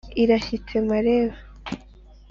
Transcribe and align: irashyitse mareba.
irashyitse 0.23 0.75
mareba. 0.87 1.35